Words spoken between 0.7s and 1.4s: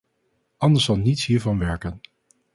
zal niets